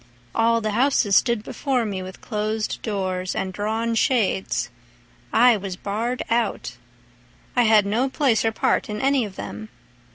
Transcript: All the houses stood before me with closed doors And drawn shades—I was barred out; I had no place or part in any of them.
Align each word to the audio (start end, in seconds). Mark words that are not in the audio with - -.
All 0.33 0.61
the 0.61 0.71
houses 0.71 1.15
stood 1.15 1.43
before 1.43 1.85
me 1.85 2.01
with 2.01 2.21
closed 2.21 2.81
doors 2.81 3.35
And 3.35 3.53
drawn 3.53 3.93
shades—I 3.93 5.57
was 5.57 5.75
barred 5.75 6.23
out; 6.27 6.75
I 7.55 7.65
had 7.65 7.85
no 7.85 8.09
place 8.09 8.43
or 8.43 8.51
part 8.51 8.89
in 8.89 8.99
any 8.99 9.25
of 9.25 9.35
them. 9.35 9.69